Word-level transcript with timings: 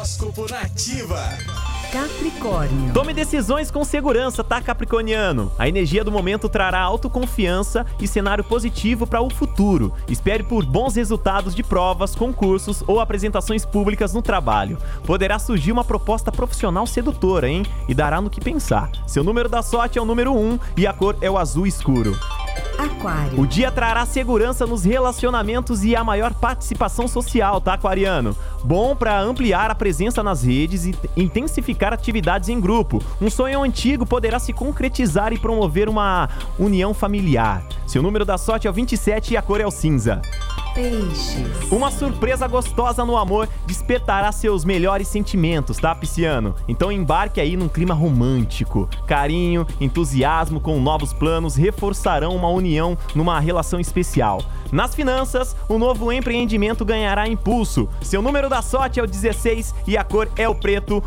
Horóscopo 0.00 0.50
Nativa. 0.50 1.20
Capricórnio. 1.92 2.90
Tome 2.94 3.12
decisões 3.12 3.70
com 3.70 3.84
segurança, 3.84 4.42
tá, 4.42 4.58
Capricorniano? 4.58 5.52
A 5.58 5.68
energia 5.68 6.02
do 6.02 6.10
momento 6.10 6.48
trará 6.48 6.80
autoconfiança 6.80 7.84
e 8.00 8.08
cenário 8.08 8.42
positivo 8.42 9.06
para 9.06 9.20
o 9.20 9.28
futuro. 9.28 9.92
Espere 10.08 10.42
por 10.42 10.64
bons 10.64 10.96
resultados 10.96 11.54
de 11.54 11.62
provas, 11.62 12.14
concursos 12.14 12.82
ou 12.86 12.98
apresentações 12.98 13.66
públicas 13.66 14.14
no 14.14 14.22
trabalho. 14.22 14.78
Poderá 15.04 15.38
surgir 15.38 15.70
uma 15.70 15.84
proposta 15.84 16.32
profissional 16.32 16.86
sedutora, 16.86 17.46
hein? 17.46 17.66
E 17.86 17.92
dará 17.92 18.22
no 18.22 18.30
que 18.30 18.40
pensar. 18.40 18.90
Seu 19.06 19.22
número 19.22 19.50
da 19.50 19.60
sorte 19.60 19.98
é 19.98 20.02
o 20.02 20.06
número 20.06 20.32
1 20.32 20.58
e 20.78 20.86
a 20.86 20.94
cor 20.94 21.14
é 21.20 21.30
o 21.30 21.36
azul 21.36 21.66
escuro. 21.66 22.18
Aquário. 22.80 23.38
O 23.38 23.46
dia 23.46 23.70
trará 23.70 24.06
segurança 24.06 24.66
nos 24.66 24.84
relacionamentos 24.84 25.84
e 25.84 25.94
a 25.94 26.02
maior 26.02 26.32
participação 26.32 27.06
social, 27.06 27.60
tá, 27.60 27.74
aquariano? 27.74 28.34
Bom 28.64 28.96
para 28.96 29.20
ampliar 29.20 29.70
a 29.70 29.74
presença 29.74 30.22
nas 30.22 30.44
redes 30.44 30.86
e 30.86 30.94
intensificar 31.14 31.92
atividades 31.92 32.48
em 32.48 32.58
grupo. 32.58 33.02
Um 33.20 33.28
sonho 33.28 33.62
antigo 33.62 34.06
poderá 34.06 34.38
se 34.38 34.54
concretizar 34.54 35.30
e 35.30 35.38
promover 35.38 35.90
uma 35.90 36.30
união 36.58 36.94
familiar. 36.94 37.62
Seu 37.86 38.02
número 38.02 38.24
da 38.24 38.38
sorte 38.38 38.66
é 38.66 38.70
o 38.70 38.72
27 38.72 39.34
e 39.34 39.36
a 39.36 39.42
cor 39.42 39.60
é 39.60 39.66
o 39.66 39.70
cinza. 39.70 40.22
Peixes. 40.74 41.70
Uma 41.70 41.90
surpresa 41.90 42.46
gostosa 42.46 43.04
no 43.04 43.16
amor 43.16 43.48
despertará 43.66 44.30
seus 44.30 44.64
melhores 44.64 45.08
sentimentos, 45.08 45.78
tá, 45.78 45.94
Pisciano? 45.94 46.54
Então 46.68 46.92
embarque 46.92 47.40
aí 47.40 47.56
num 47.56 47.68
clima 47.68 47.94
romântico. 47.94 48.88
Carinho, 49.06 49.66
entusiasmo 49.80 50.60
com 50.60 50.80
novos 50.80 51.12
planos 51.12 51.56
reforçarão 51.56 52.34
uma 52.36 52.48
união 52.48 52.96
numa 53.14 53.40
relação 53.40 53.80
especial. 53.80 54.42
Nas 54.72 54.94
finanças, 54.94 55.56
o 55.68 55.78
novo 55.78 56.12
empreendimento 56.12 56.84
ganhará 56.84 57.26
impulso. 57.28 57.88
Seu 58.02 58.22
número 58.22 58.48
da 58.48 58.62
sorte 58.62 59.00
é 59.00 59.02
o 59.02 59.06
16 59.06 59.74
e 59.86 59.96
a 59.96 60.04
cor 60.04 60.28
é 60.36 60.48
o 60.48 60.54
preto. 60.54 61.02